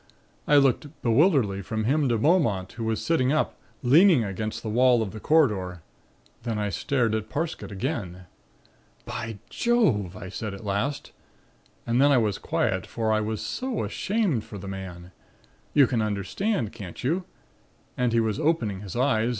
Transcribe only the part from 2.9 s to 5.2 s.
sitting up, leaning against the wall of the